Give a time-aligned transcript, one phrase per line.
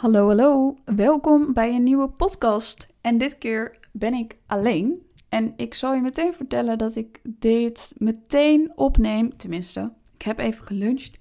[0.00, 0.74] Hallo, hallo.
[0.84, 2.86] Welkom bij een nieuwe podcast.
[3.00, 5.06] En dit keer ben ik alleen.
[5.28, 9.36] En ik zal je meteen vertellen dat ik dit meteen opneem.
[9.36, 11.18] Tenminste, ik heb even geluncht.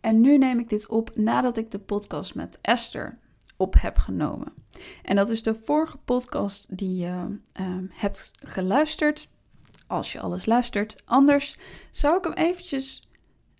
[0.00, 3.18] En nu neem ik dit op nadat ik de podcast met Esther
[3.56, 4.52] op heb genomen.
[5.02, 9.28] En dat is de vorige podcast die je uh, hebt geluisterd.
[9.86, 10.96] Als je alles luistert.
[11.04, 11.56] Anders
[11.90, 13.08] zou ik hem eventjes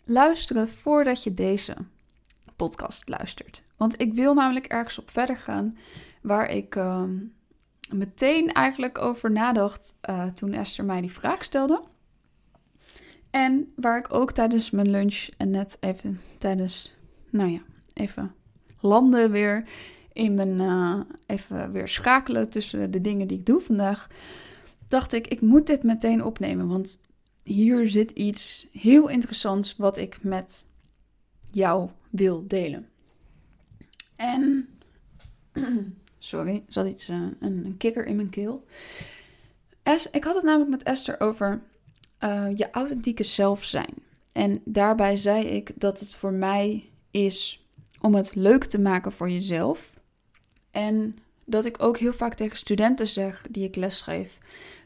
[0.04, 1.76] luisteren voordat je deze
[2.66, 3.62] podcast luistert.
[3.76, 5.76] Want ik wil namelijk ergens op verder gaan
[6.22, 7.16] waar ik ehm,
[7.90, 11.82] meteen eigenlijk over nadacht uh, toen Esther mij die vraag stelde.
[13.30, 16.94] En waar ik ook tijdens mijn lunch en net even tijdens,
[17.30, 17.60] nou ja,
[17.94, 18.34] even
[18.80, 19.66] landen weer
[20.12, 24.08] in mijn, uh, even weer schakelen tussen de dingen die ik doe vandaag,
[24.88, 26.68] dacht ik, ik moet dit meteen opnemen.
[26.68, 27.00] Want
[27.42, 30.66] hier zit iets heel interessants wat ik met
[31.50, 32.88] jou wil delen.
[34.16, 34.68] En,
[36.18, 38.64] sorry, zat iets, uh, een, een kikker in mijn keel.
[39.82, 41.62] Es, ik had het namelijk met Esther over
[42.20, 43.94] uh, je authentieke zelf zijn.
[44.32, 47.64] En daarbij zei ik dat het voor mij is
[48.00, 49.92] om het leuk te maken voor jezelf.
[50.70, 51.16] En
[51.46, 54.38] dat ik ook heel vaak tegen studenten zeg die ik lesgeef: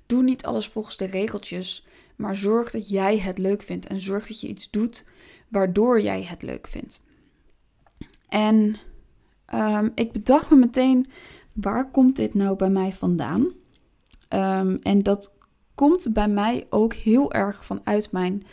[0.06, 1.86] doe niet alles volgens de regeltjes,
[2.16, 5.04] maar zorg dat jij het leuk vindt en zorg dat je iets doet
[5.48, 7.02] waardoor jij het leuk vindt.
[8.34, 8.76] En
[9.54, 11.06] um, ik bedacht me meteen,
[11.52, 13.40] waar komt dit nou bij mij vandaan?
[14.28, 15.32] Um, en dat
[15.74, 18.46] komt bij mij ook heel erg vanuit mijn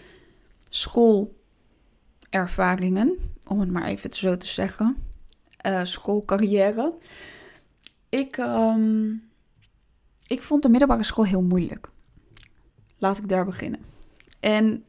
[0.69, 4.97] schoolervaringen, om het maar even zo te zeggen,
[5.65, 6.95] uh, schoolcarrière.
[8.09, 9.29] Ik, um,
[10.27, 11.89] ik vond de middelbare school heel moeilijk.
[12.97, 13.79] Laat ik daar beginnen.
[14.39, 14.83] En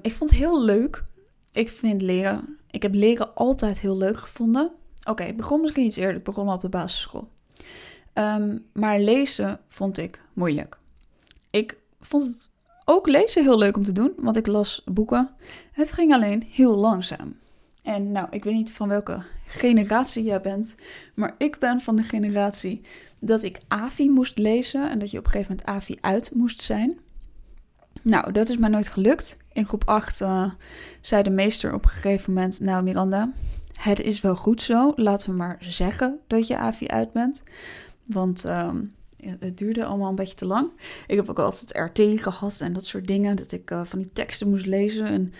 [0.00, 1.04] ik vond het heel leuk.
[1.52, 4.70] Ik vind leren ik heb leren altijd heel leuk gevonden.
[5.04, 6.16] Oké, het begon misschien iets eerder.
[6.16, 7.28] Ik begon op de basisschool.
[8.14, 10.78] Um, maar lezen vond ik moeilijk.
[11.50, 12.48] Ik vond het
[12.84, 15.28] ook lezen heel leuk om te doen, want ik las boeken.
[15.72, 17.36] Het ging alleen heel langzaam.
[17.82, 20.76] En nou, ik weet niet van welke generatie jij bent,
[21.14, 22.80] maar ik ben van de generatie
[23.18, 26.62] dat ik AVI moest lezen en dat je op een gegeven moment AVI uit moest
[26.62, 26.98] zijn.
[28.02, 29.36] Nou, dat is mij nooit gelukt.
[29.58, 30.50] In groep 8 uh, eh,
[31.00, 33.32] zei de meester op een gegeven moment: Nou, Miranda,
[33.72, 34.92] het is wel goed zo.
[34.96, 37.42] Laten we maar zeggen dat je AVI uit bent.
[38.04, 38.70] Want uh,
[39.38, 40.70] het duurde allemaal een beetje te lang.
[41.06, 43.36] Ik heb ook altijd RT gehad en dat soort dingen.
[43.36, 45.32] Dat ik uh, van die teksten moest lezen en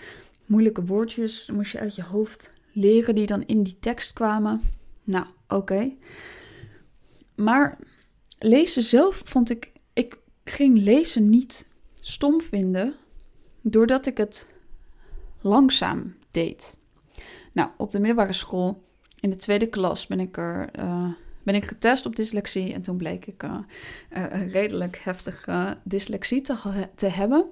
[0.45, 4.61] moeilijke woordjes moest je uit je hoofd leren die dan in die tekst kwamen.
[5.03, 5.91] Nou, oké.
[7.35, 7.77] Maar
[8.39, 9.71] lezen zelf vond ik.
[9.93, 11.67] Ik ging lezen niet
[11.99, 12.95] stom vinden
[13.61, 14.47] doordat ik het
[15.41, 16.79] langzaam deed.
[17.53, 18.83] Nou, op de middelbare school
[19.19, 20.69] in de tweede klas ben ik er.
[20.79, 21.11] Uh,
[21.43, 27.07] ben ik getest op dyslexie en toen bleek ik uh, redelijk heftige dyslexie te, te
[27.07, 27.49] hebben.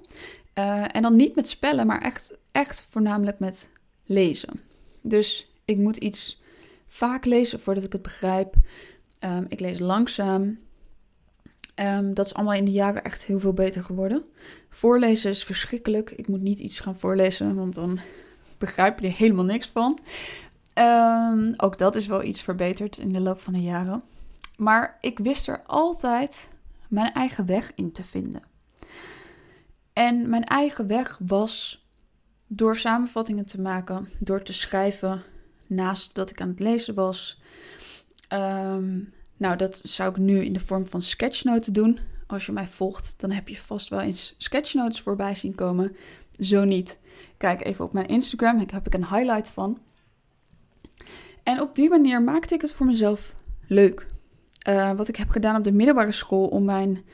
[0.92, 3.70] En dan niet met spellen, maar echt, echt voornamelijk met
[4.04, 4.60] lezen.
[5.00, 6.40] Dus ik moet iets
[6.86, 8.54] vaak lezen voordat ik het begrijp.
[9.20, 10.58] Um, ik lees langzaam.
[11.80, 14.26] Um, dat is allemaal in de jaren echt heel veel beter geworden.
[14.68, 16.10] Voorlezen is verschrikkelijk.
[16.10, 17.98] Ik moet niet iets gaan voorlezen, want dan
[18.58, 19.98] begrijp je er helemaal niks van.
[20.74, 24.02] Um, ook dat is wel iets verbeterd in de loop van de jaren.
[24.56, 26.50] Maar ik wist er altijd
[26.88, 28.42] mijn eigen weg in te vinden.
[29.92, 31.86] En mijn eigen weg was
[32.46, 35.22] door samenvattingen te maken, door te schrijven
[35.66, 37.40] naast dat ik aan het lezen was.
[38.32, 41.98] Um, nou, dat zou ik nu in de vorm van sketchnoten doen.
[42.26, 45.96] Als je mij volgt, dan heb je vast wel eens sketchnotes voorbij zien komen.
[46.38, 46.98] Zo niet.
[47.36, 49.78] Kijk even op mijn Instagram, daar heb ik een highlight van.
[51.42, 53.34] En op die manier maakte ik het voor mezelf
[53.66, 54.06] leuk.
[54.68, 57.04] Uh, wat ik heb gedaan op de middelbare school om mijn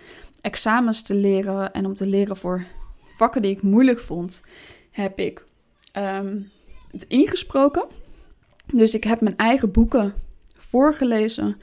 [0.40, 2.66] examens te leren en om te leren voor
[3.00, 4.44] vakken die ik moeilijk vond,
[4.90, 5.44] heb ik
[5.96, 6.50] um,
[6.90, 7.86] het ingesproken.
[8.66, 10.14] Dus ik heb mijn eigen boeken
[10.56, 11.56] voorgelezen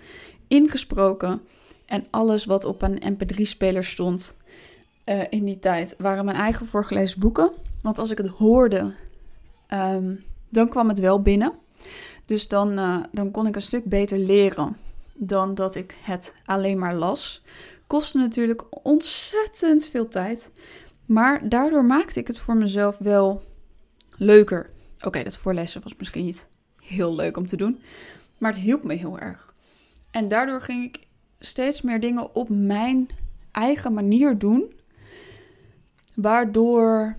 [0.52, 1.42] ingesproken.
[1.86, 4.36] En alles wat op een MP3-speler stond
[5.06, 7.52] uh, in die tijd waren mijn eigen voorgelezen boeken.
[7.82, 8.94] Want als ik het hoorde,
[9.74, 11.54] um, dan kwam het wel binnen.
[12.26, 14.78] Dus dan, uh, dan kon ik een stuk beter leren
[15.16, 17.44] dan dat ik het alleen maar las.
[17.88, 20.52] Kostte natuurlijk ontzettend veel tijd.
[21.06, 23.42] Maar daardoor maakte ik het voor mezelf wel
[24.18, 24.70] leuker.
[25.02, 26.48] Oké, dat voorlezen was misschien niet
[26.82, 27.82] heel leuk om te doen.
[28.38, 29.54] Maar het hielp me heel erg.
[30.12, 31.08] En daardoor ging ik
[31.40, 33.10] steeds meer dingen op mijn
[33.52, 34.74] eigen manier doen.
[36.16, 37.18] Waardoor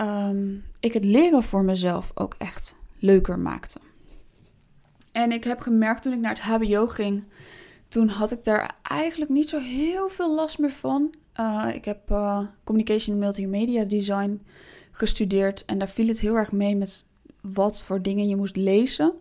[0.00, 3.80] um, ik het leren voor mezelf ook echt leuker maakte.
[5.12, 7.24] En ik heb gemerkt toen ik naar het HBO ging,
[7.88, 11.14] toen had ik daar eigenlijk niet zo heel veel last meer van.
[11.40, 14.42] Uh, ik heb uh, Communication Multimedia Design
[14.90, 17.04] gestudeerd en daar viel het heel erg mee met
[17.40, 19.12] wat voor dingen je moest lezen.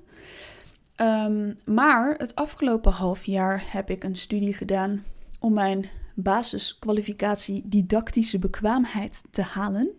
[1.01, 5.03] Um, maar het afgelopen half jaar heb ik een studie gedaan
[5.39, 9.89] om mijn basiskwalificatie didactische bekwaamheid te halen.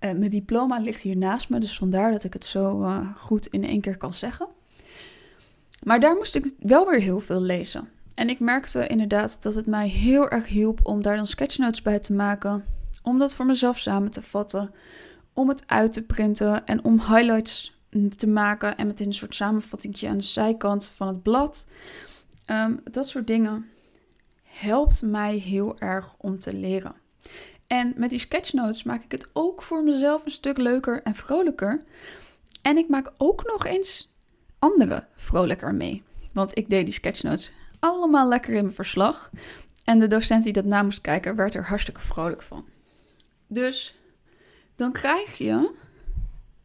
[0.00, 3.46] Uh, mijn diploma ligt hier naast me, dus vandaar dat ik het zo uh, goed
[3.46, 4.48] in één keer kan zeggen.
[5.82, 7.88] Maar daar moest ik wel weer heel veel lezen.
[8.14, 11.98] En ik merkte inderdaad dat het mij heel erg hielp om daar dan sketchnotes bij
[11.98, 12.64] te maken,
[13.02, 14.70] om dat voor mezelf samen te vatten,
[15.32, 17.75] om het uit te printen en om highlights
[18.16, 21.66] te maken en met een soort samenvatting aan de zijkant van het blad.
[22.50, 23.70] Um, dat soort dingen
[24.42, 26.94] helpt mij heel erg om te leren.
[27.66, 31.82] En met die sketchnotes maak ik het ook voor mezelf een stuk leuker en vrolijker.
[32.62, 34.14] En ik maak ook nog eens
[34.58, 36.02] anderen vrolijker mee.
[36.32, 39.30] Want ik deed die sketchnotes allemaal lekker in mijn verslag.
[39.84, 42.64] En de docent die dat na moest kijken, werd er hartstikke vrolijk van.
[43.46, 43.94] Dus
[44.74, 45.70] dan krijg je,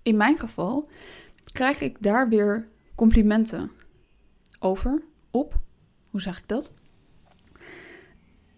[0.02, 0.88] in mijn geval,
[1.52, 3.72] krijg ik daar weer complimenten
[4.60, 5.60] over, op.
[6.10, 6.74] Hoe zeg ik dat?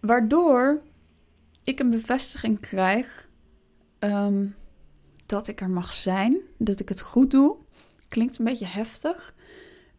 [0.00, 0.82] Waardoor
[1.64, 3.28] ik een bevestiging krijg
[3.98, 4.56] um,
[5.26, 7.56] dat ik er mag zijn, dat ik het goed doe.
[8.08, 9.34] Klinkt een beetje heftig,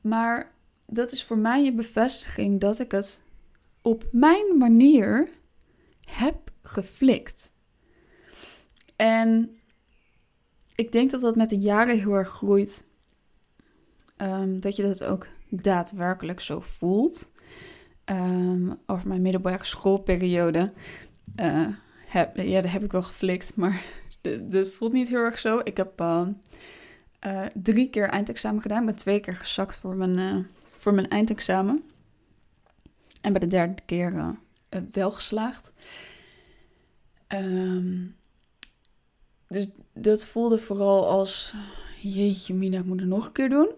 [0.01, 0.51] maar
[0.85, 3.21] dat is voor mij een bevestiging dat ik het
[3.81, 5.29] op mijn manier
[6.05, 7.53] heb geflikt.
[8.95, 9.57] En
[10.75, 12.85] ik denk dat dat met de jaren heel erg groeit.
[14.17, 17.31] Um, dat je dat ook daadwerkelijk zo voelt.
[18.05, 20.73] Um, over mijn middelbare schoolperiode.
[21.35, 21.67] Uh,
[22.07, 23.83] heb, ja, daar heb ik wel geflikt, maar
[24.49, 25.59] dat voelt niet heel erg zo.
[25.63, 26.27] Ik heb uh,
[27.53, 28.79] drie keer eindexamen gedaan.
[28.79, 30.47] Ik ben twee keer gezakt voor mijn,
[30.77, 31.83] voor mijn eindexamen.
[33.21, 34.35] En bij de derde keer
[34.91, 35.71] wel geslaagd.
[39.55, 41.53] Dus dat voelde vooral als:
[42.01, 43.69] jeetje, Mina, ik moet het nog een keer doen.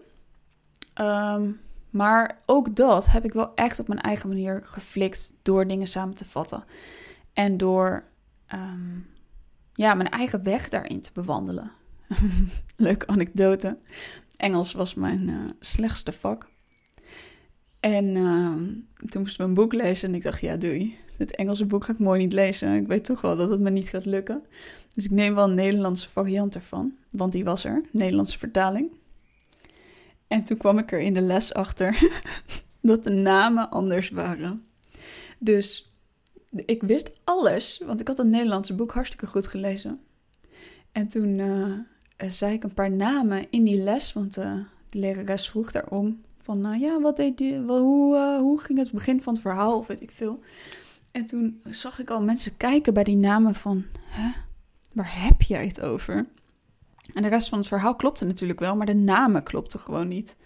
[1.00, 1.60] Um,
[1.90, 6.14] maar ook dat heb ik wel echt op mijn eigen manier geflikt door dingen samen
[6.14, 6.64] te vatten.
[7.32, 8.04] En door
[8.52, 9.06] um,
[9.74, 11.70] ja, mijn eigen weg daarin te bewandelen.
[12.76, 13.76] Leuke anekdote.
[14.36, 16.48] Engels was mijn uh, slechtste vak.
[17.80, 18.52] En uh,
[19.08, 21.92] toen moest ik een boek lezen en ik dacht, ja doei, dit Engelse boek ga
[21.92, 22.74] ik mooi niet lezen.
[22.74, 24.42] Ik weet toch wel dat het me niet gaat lukken.
[24.98, 28.90] Dus ik neem wel een Nederlandse variant ervan, want die was er, Nederlandse vertaling.
[30.26, 32.02] En toen kwam ik er in de les achter
[32.80, 34.66] dat de namen anders waren.
[35.38, 35.90] Dus
[36.50, 39.98] ik wist alles, want ik had het Nederlandse boek hartstikke goed gelezen.
[40.92, 41.72] En toen uh,
[42.28, 44.54] zei ik een paar namen in die les, want uh,
[44.90, 46.22] de lerares vroeg daarom.
[46.42, 49.86] Van, nou ja, wat deed die, hoe, hoe ging het begin van het verhaal, of
[49.86, 50.40] weet ik veel.
[51.12, 54.46] En toen zag ik al mensen kijken bij die namen van, hè,
[54.92, 56.26] waar heb jij het over?
[57.14, 60.36] En de rest van het verhaal klopte natuurlijk wel, maar de namen klopten gewoon niet.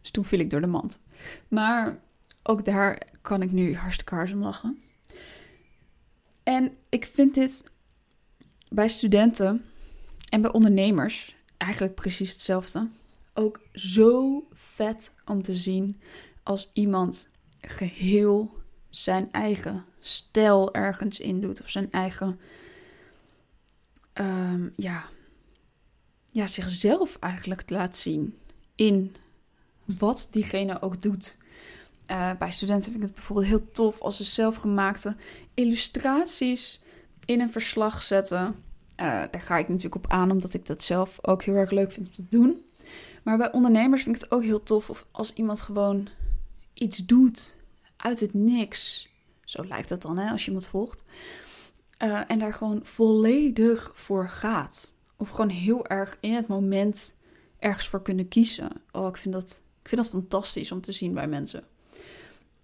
[0.00, 1.00] Dus toen viel ik door de mand.
[1.48, 1.98] Maar
[2.42, 4.82] ook daar kan ik nu hartstikke hard om lachen.
[6.42, 7.64] En ik vind dit
[8.68, 9.64] bij studenten
[10.28, 12.88] en bij ondernemers eigenlijk precies hetzelfde.
[13.34, 16.00] Ook zo vet om te zien
[16.42, 17.28] als iemand
[17.60, 18.52] geheel
[18.90, 21.60] zijn eigen stijl ergens in doet.
[21.60, 22.40] Of zijn eigen
[24.14, 25.04] um, ja,
[26.30, 28.38] ja, zichzelf eigenlijk laat zien
[28.74, 29.16] in
[29.84, 31.36] wat diegene ook doet.
[32.10, 35.16] Uh, bij studenten vind ik het bijvoorbeeld heel tof als ze zelfgemaakte
[35.54, 36.80] illustraties
[37.24, 38.46] in een verslag zetten.
[38.46, 41.92] Uh, daar ga ik natuurlijk op aan, omdat ik dat zelf ook heel erg leuk
[41.92, 42.64] vind om te doen.
[43.22, 46.08] Maar bij ondernemers vind ik het ook heel tof of als iemand gewoon
[46.74, 47.54] iets doet
[47.96, 49.08] uit het niks.
[49.44, 51.04] Zo lijkt het dan, hè, als je iemand volgt.
[52.02, 54.94] Uh, en daar gewoon volledig voor gaat.
[55.16, 57.16] Of gewoon heel erg in het moment
[57.58, 58.70] ergens voor kunnen kiezen.
[58.92, 61.64] Oh, ik vind dat, ik vind dat fantastisch om te zien bij mensen.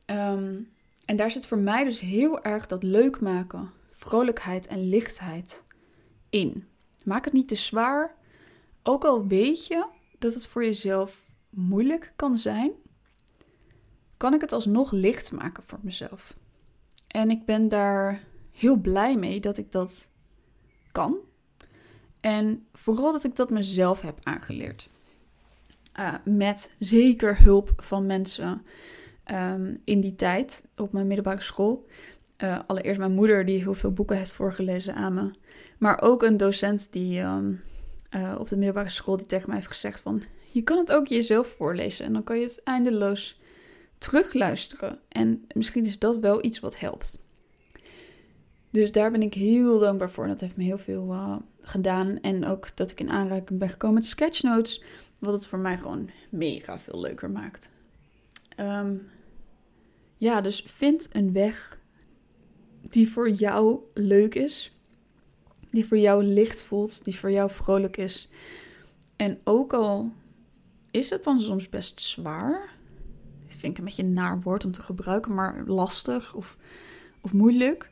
[0.06, 0.68] Um,
[1.04, 5.64] en daar zit voor mij dus heel erg dat leuk maken, vrolijkheid en lichtheid
[6.30, 6.68] in.
[7.04, 8.14] Maak het niet te zwaar.
[8.82, 9.86] Ook al weet je
[10.18, 12.70] dat het voor jezelf moeilijk kan zijn,
[14.16, 16.36] kan ik het alsnog licht maken voor mezelf.
[17.06, 18.22] En ik ben daar
[18.60, 20.08] heel blij mee dat ik dat
[20.92, 21.16] kan.
[22.20, 24.88] En vooral dat ik dat mezelf heb aangeleerd.
[25.98, 28.62] Uh, met zeker hulp van mensen
[29.30, 31.86] um, in die tijd op mijn middelbare school.
[32.38, 35.30] Uh, allereerst mijn moeder, die heel veel boeken heeft voorgelezen aan me.
[35.78, 37.60] Maar ook een docent die um,
[38.14, 40.22] uh, op de middelbare school die tegen mij heeft gezegd van...
[40.50, 43.40] je kan het ook jezelf voorlezen en dan kan je het eindeloos
[43.98, 44.98] terugluisteren.
[45.08, 47.18] En misschien is dat wel iets wat helpt.
[48.70, 50.26] Dus daar ben ik heel dankbaar voor.
[50.26, 52.20] Dat heeft me heel veel uh, gedaan.
[52.20, 54.82] En ook dat ik in aanraking ben gekomen met sketchnotes.
[55.18, 57.70] Wat het voor mij gewoon mega veel leuker maakt.
[58.56, 58.96] Ehm,
[60.16, 61.80] ja, dus vind een weg
[62.82, 64.72] die voor jou leuk is.
[65.70, 67.04] Die voor jou licht voelt.
[67.04, 68.28] Die voor jou vrolijk is.
[69.16, 70.12] En ook al
[70.90, 72.78] is het dan soms best zwaar.
[73.46, 76.56] Vind ik een beetje een naar woord om te gebruiken, maar lastig of,
[77.20, 77.90] of moeilijk.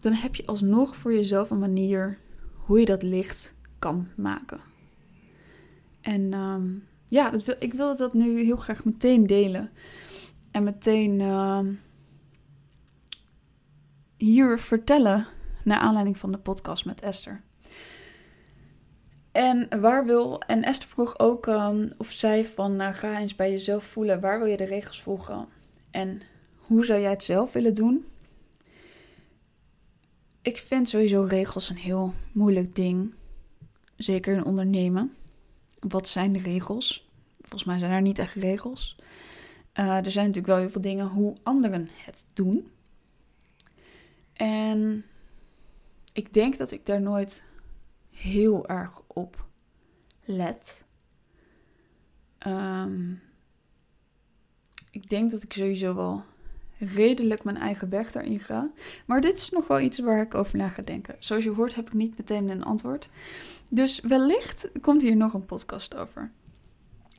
[0.00, 2.18] Dan heb je alsnog voor jezelf een manier
[2.54, 4.60] hoe je dat licht kan maken.
[6.00, 6.66] En ehm,
[7.06, 9.70] ja, wil, ik wilde dat nu heel graag meteen delen.
[10.50, 11.60] En meteen uh,
[14.16, 15.26] hier vertellen
[15.64, 17.42] naar aanleiding van de podcast met Esther.
[19.32, 23.50] En waar wil, en Esther vroeg ook um, of zij van uh, ga eens bij
[23.50, 25.46] jezelf voelen, waar wil je de regels volgen
[25.90, 26.22] en
[26.56, 28.06] hoe zou jij het zelf willen doen?
[30.48, 33.14] Ik vind sowieso regels een heel moeilijk ding,
[33.96, 35.16] zeker in ondernemen.
[35.78, 37.08] Wat zijn de regels?
[37.40, 38.96] Volgens mij zijn er niet echt regels.
[39.74, 42.70] Uh, er zijn natuurlijk wel heel veel dingen hoe anderen het doen.
[44.32, 45.04] En
[46.12, 47.44] ik denk dat ik daar nooit
[48.10, 49.46] heel erg op
[50.24, 50.84] let.
[52.46, 53.22] Um,
[54.90, 56.24] ik denk dat ik sowieso wel
[56.78, 58.70] redelijk mijn eigen weg daarin ga.
[59.06, 61.16] Maar dit is nog wel iets waar ik over na ga denken.
[61.18, 63.08] Zoals je hoort heb ik niet meteen een antwoord.
[63.70, 66.30] Dus wellicht komt hier nog een podcast over.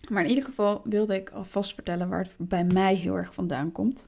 [0.10, 3.72] Maar in ieder geval wilde ik alvast vertellen waar het bij mij heel erg vandaan
[3.72, 4.08] komt.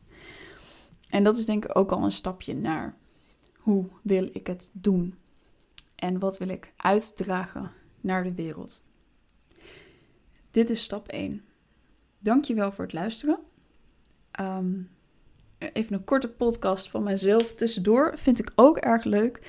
[1.09, 2.95] En dat is denk ik ook al een stapje naar
[3.57, 5.15] hoe wil ik het doen?
[5.95, 8.83] En wat wil ik uitdragen naar de wereld?
[10.51, 11.43] Dit is stap 1.
[12.19, 13.39] Dankjewel voor het luisteren.
[14.39, 14.89] Um,
[15.73, 18.13] even een korte podcast van mezelf tussendoor.
[18.15, 19.39] Vind ik ook erg leuk.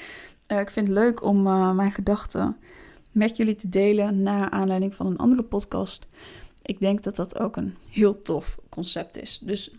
[0.48, 2.56] Uh, ik vind het leuk om uh, mijn gedachten
[3.12, 6.06] met jullie te delen na aanleiding van een andere podcast.
[6.62, 9.38] Ik denk dat dat ook een heel tof concept is.
[9.42, 9.74] Dus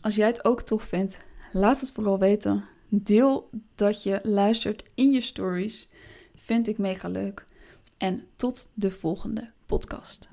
[0.00, 1.18] als jij het ook tof vindt,
[1.52, 2.64] laat het vooral weten.
[2.88, 5.88] Deel dat je luistert in je stories.
[6.34, 7.44] Vind ik mega leuk.
[7.96, 10.28] En tot de volgende podcast.